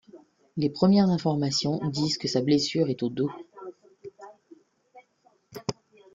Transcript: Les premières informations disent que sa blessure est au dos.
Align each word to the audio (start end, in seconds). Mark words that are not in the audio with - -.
Les 0.57 0.71
premières 0.71 1.11
informations 1.11 1.79
disent 1.91 2.17
que 2.17 2.27
sa 2.27 2.41
blessure 2.41 2.89
est 2.89 3.03
au 3.03 3.09
dos. 3.09 3.29